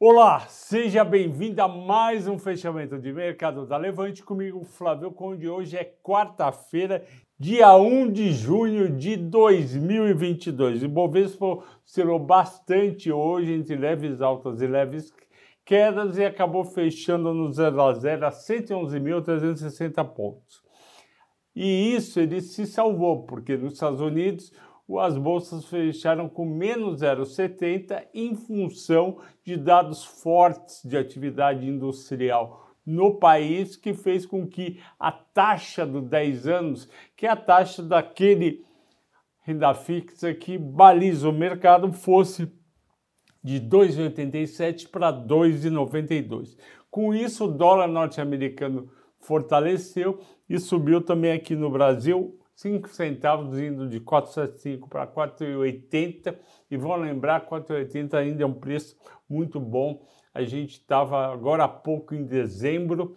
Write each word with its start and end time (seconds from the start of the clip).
Olá, 0.00 0.46
seja 0.46 1.02
bem-vindo 1.02 1.60
a 1.60 1.66
mais 1.66 2.28
um 2.28 2.38
fechamento 2.38 2.96
de 3.00 3.12
mercado 3.12 3.66
da 3.66 3.76
Levante 3.76 4.22
comigo, 4.22 4.62
Flávio 4.62 5.10
Conde. 5.10 5.48
Hoje 5.48 5.76
é 5.76 5.82
quarta-feira, 5.84 7.04
dia 7.36 7.76
1 7.76 8.12
de 8.12 8.30
junho 8.30 8.96
de 8.96 9.16
2022. 9.16 10.84
O 10.84 10.88
Bovespa 10.88 11.64
oscilou 11.84 12.20
bastante 12.20 13.10
hoje 13.10 13.52
entre 13.52 13.74
leves 13.74 14.22
altas 14.22 14.62
e 14.62 14.68
leves 14.68 15.12
quedas 15.64 16.16
e 16.16 16.24
acabou 16.24 16.64
fechando 16.64 17.34
no 17.34 17.52
0 17.52 17.82
a 17.82 17.92
0 17.92 18.26
a 18.26 18.30
111.360 18.30 20.04
pontos. 20.14 20.62
E 21.56 21.92
isso 21.96 22.20
ele 22.20 22.40
se 22.40 22.66
salvou, 22.66 23.24
porque 23.26 23.56
nos 23.56 23.72
Estados 23.72 24.00
Unidos 24.00 24.52
as 24.96 25.18
bolsas 25.18 25.66
fecharam 25.66 26.28
com 26.28 26.46
menos 26.46 27.02
0,70 27.02 28.06
em 28.14 28.34
função 28.34 29.18
de 29.44 29.56
dados 29.56 30.04
fortes 30.04 30.80
de 30.84 30.96
atividade 30.96 31.68
industrial 31.68 32.74
no 32.86 33.18
país, 33.18 33.76
que 33.76 33.92
fez 33.92 34.24
com 34.24 34.46
que 34.46 34.80
a 34.98 35.12
taxa 35.12 35.84
dos 35.84 36.04
10 36.04 36.46
anos, 36.46 36.88
que 37.14 37.26
é 37.26 37.30
a 37.30 37.36
taxa 37.36 37.82
daquele 37.82 38.64
renda 39.42 39.74
fixa 39.74 40.32
que 40.32 40.56
baliza 40.56 41.28
o 41.28 41.32
mercado, 41.32 41.92
fosse 41.92 42.50
de 43.42 43.60
2,87 43.60 44.88
para 44.88 45.12
2,92. 45.12 46.56
Com 46.90 47.14
isso, 47.14 47.44
o 47.44 47.52
dólar 47.52 47.88
norte-americano 47.88 48.90
fortaleceu 49.20 50.20
e 50.48 50.58
subiu 50.58 51.02
também 51.02 51.32
aqui 51.32 51.54
no 51.54 51.70
Brasil 51.70 52.37
5 52.58 52.88
centavos 52.88 53.56
indo 53.56 53.88
de 53.88 54.00
4,75 54.00 54.88
para 54.88 55.06
4,80 55.06 56.36
e 56.68 56.76
vão 56.76 56.96
lembrar 56.96 57.48
4,80 57.48 58.14
ainda 58.14 58.42
é 58.42 58.46
um 58.46 58.52
preço 58.52 58.96
muito 59.30 59.60
bom. 59.60 60.04
A 60.34 60.42
gente 60.42 60.72
estava 60.72 61.32
agora 61.32 61.62
há 61.62 61.68
pouco 61.68 62.16
em 62.16 62.24
dezembro 62.24 63.16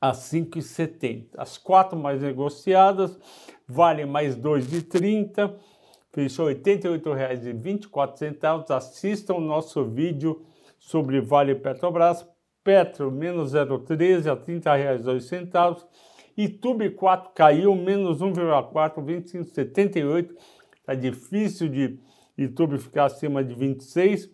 a 0.00 0.12
5,70. 0.12 1.30
As 1.36 1.58
quatro 1.58 1.98
mais 1.98 2.22
negociadas 2.22 3.18
valem 3.66 4.06
mais 4.06 4.36
2,30. 4.36 5.52
Fechou 6.12 6.46
R$ 6.46 6.54
88,24. 6.54 8.70
Assistam 8.70 9.34
o 9.34 9.40
nosso 9.40 9.84
vídeo 9.86 10.46
sobre 10.78 11.20
Vale 11.20 11.56
Petrobras. 11.56 12.24
Petro 12.62 13.10
menos 13.10 13.54
0,13 13.54 14.28
a 14.28 14.34
R$ 14.34 14.40
30,02 14.40 15.84
YouTube 16.36 16.90
4 16.90 17.30
caiu, 17.34 17.74
menos 17.74 18.20
1,4, 18.20 19.02
25,78. 19.02 20.34
Está 20.80 20.94
difícil 20.94 21.68
de 21.68 21.98
YouTube 22.36 22.78
ficar 22.78 23.06
acima 23.06 23.42
de 23.42 23.54
26. 23.54 24.30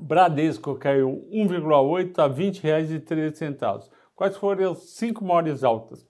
Bradesco 0.00 0.74
caiu 0.74 1.24
1,8 1.30 2.18
a 2.18 2.26
R$ 2.26 2.34
20,13. 2.34 3.88
Quais 4.16 4.36
foram 4.36 4.72
as 4.72 4.90
cinco 4.90 5.24
maiores 5.24 5.62
altas? 5.62 6.06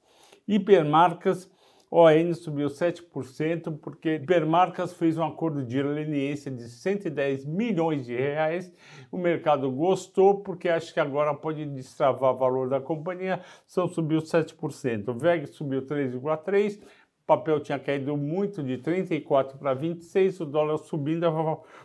Hipermarcas 0.49 1.51
ON 1.97 2.35
subiu 2.35 2.67
7%, 2.67 3.79
porque 3.79 4.17
Hipermarcas 4.17 4.93
fez 4.95 5.17
um 5.17 5.23
acordo 5.23 5.65
de 5.65 5.81
leniência 5.81 6.51
de 6.51 6.69
110 6.69 7.45
milhões 7.45 8.05
de 8.05 8.17
reais. 8.17 8.73
O 9.13 9.17
mercado 9.17 9.71
gostou, 9.71 10.41
porque 10.41 10.69
acha 10.69 10.93
que 10.93 10.99
agora 10.99 11.33
pode 11.33 11.65
destravar 11.67 12.35
o 12.35 12.37
valor 12.37 12.69
da 12.69 12.81
companhia, 12.81 13.41
então 13.71 13.87
subiu 13.87 14.19
7%. 14.21 15.07
O 15.07 15.15
VEG 15.15 15.47
subiu 15.47 15.83
3,3%. 15.83 16.83
O 16.83 17.27
papel 17.29 17.61
tinha 17.61 17.79
caído 17.79 18.17
muito 18.17 18.61
de 18.61 18.77
34 18.79 19.57
para 19.57 19.73
26, 19.73 20.41
o 20.41 20.47
dólar 20.47 20.79
subindo 20.79 21.25
é 21.25 21.31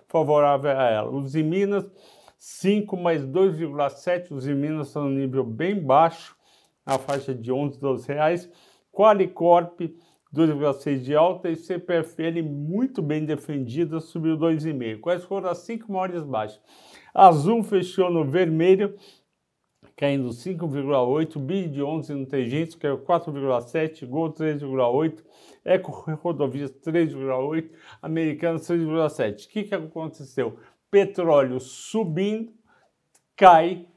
favorável 0.07 0.71
a 0.71 0.89
ela. 0.89 1.11
Os 1.11 1.35
em 1.35 1.43
Minas, 1.43 1.85
5 2.35 2.97
mais 2.97 3.23
2,7, 3.23 4.31
os 4.31 4.47
em 4.47 4.55
Minas 4.55 4.87
estão 4.87 5.03
no 5.03 5.11
nível 5.11 5.43
bem 5.43 5.79
baixo, 5.79 6.35
na 6.83 6.97
faixa 6.97 7.31
de 7.31 7.51
11, 7.51 7.79
12 7.79 8.07
reais. 8.07 8.49
Qualicorp 8.99 9.79
2,6 10.35 10.99
de 10.99 11.15
alta 11.15 11.49
e 11.49 11.55
CPFL 11.55 12.43
muito 12.43 13.01
bem 13.01 13.23
defendida, 13.23 14.01
subiu 14.01 14.37
2,5. 14.37 14.99
Quais 14.99 15.23
foram 15.23 15.47
as 15.47 15.59
cinco 15.59 15.89
maiores 15.89 16.21
baixas? 16.21 16.59
Azul 17.13 17.63
fechou 17.63 18.11
no 18.11 18.25
vermelho, 18.25 18.93
caindo 19.95 20.27
5,8, 20.27 21.39
BID 21.39 21.75
de 21.75 21.81
11 21.81 22.13
não 22.13 22.25
tem 22.25 22.49
gente, 22.49 22.75
caiu 22.75 22.99
4,7, 22.99 24.05
Gol 24.05 24.33
3,8, 24.33 25.23
Eco 25.63 25.91
Rodovias 26.15 26.71
3,8, 26.81 27.71
Americanas 28.01 28.67
3,7. 28.69 29.45
O 29.45 29.49
que, 29.49 29.63
que 29.63 29.75
aconteceu? 29.75 30.59
Petróleo 30.91 31.61
subindo, 31.61 32.51
cai, 33.37 33.87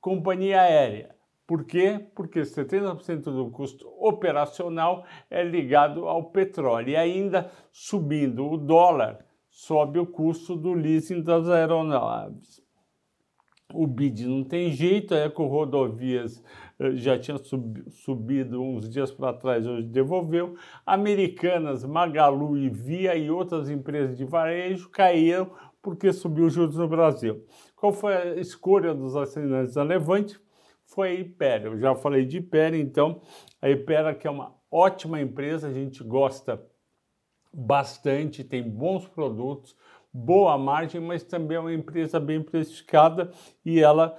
companhia 0.00 0.62
aérea 0.62 1.13
por 1.46 1.64
quê? 1.64 2.06
Porque 2.14 2.40
70% 2.40 3.24
do 3.24 3.50
custo 3.50 3.86
operacional 4.00 5.04
é 5.30 5.42
ligado 5.42 6.08
ao 6.08 6.30
petróleo. 6.30 6.90
E 6.90 6.96
ainda 6.96 7.50
subindo 7.70 8.46
o 8.46 8.56
dólar, 8.56 9.24
sobe 9.50 9.98
o 9.98 10.06
custo 10.06 10.56
do 10.56 10.72
leasing 10.72 11.22
das 11.22 11.48
aeronaves. 11.48 12.64
O 13.72 13.86
BID 13.86 14.26
não 14.26 14.44
tem 14.44 14.70
jeito, 14.70 15.14
a 15.14 15.18
Eco 15.18 15.46
Rodovias 15.46 16.42
eh, 16.78 16.92
já 16.96 17.18
tinha 17.18 17.36
subido 17.90 18.62
uns 18.62 18.88
dias 18.88 19.10
para 19.10 19.32
trás, 19.32 19.66
hoje 19.66 19.88
devolveu. 19.88 20.54
Americanas, 20.86 21.84
Magalu 21.84 22.56
e 22.56 22.68
Via 22.68 23.16
e 23.16 23.30
outras 23.30 23.68
empresas 23.68 24.16
de 24.16 24.24
varejo 24.24 24.88
caíram 24.90 25.50
porque 25.82 26.12
subiu 26.12 26.46
os 26.46 26.52
juros 26.54 26.76
no 26.76 26.88
Brasil. 26.88 27.44
Qual 27.74 27.92
foi 27.92 28.14
a 28.14 28.36
escolha 28.36 28.94
dos 28.94 29.16
assinantes 29.16 29.74
da 29.74 29.82
Levante? 29.82 30.38
Foi 30.86 31.10
a 31.10 31.14
Ipera. 31.14 31.68
Eu 31.68 31.78
já 31.78 31.94
falei 31.94 32.24
de 32.24 32.38
Ipera, 32.38 32.76
então 32.76 33.20
a 33.60 33.68
Ipera 33.68 34.14
que 34.14 34.26
é 34.26 34.30
uma 34.30 34.54
ótima 34.70 35.20
empresa, 35.20 35.68
a 35.68 35.72
gente 35.72 36.02
gosta 36.02 36.60
bastante, 37.52 38.42
tem 38.42 38.62
bons 38.62 39.06
produtos, 39.06 39.76
boa 40.12 40.58
margem, 40.58 41.00
mas 41.00 41.22
também 41.22 41.56
é 41.56 41.60
uma 41.60 41.72
empresa 41.72 42.18
bem 42.18 42.42
precificada 42.42 43.30
e 43.64 43.80
ela 43.80 44.16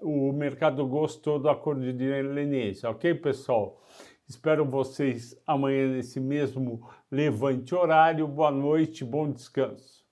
o 0.00 0.32
mercado 0.32 0.86
gostou 0.86 1.38
do 1.38 1.48
acordo 1.48 1.92
de 1.92 2.22
leniência, 2.22 2.88
ok, 2.88 3.14
pessoal? 3.14 3.80
Espero 4.28 4.64
vocês 4.64 5.36
amanhã 5.44 5.88
nesse 5.88 6.20
mesmo 6.20 6.88
levante 7.10 7.74
horário. 7.74 8.28
Boa 8.28 8.52
noite, 8.52 9.04
bom 9.04 9.28
descanso. 9.28 10.04